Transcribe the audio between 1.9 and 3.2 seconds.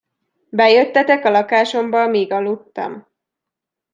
amíg aludtam?!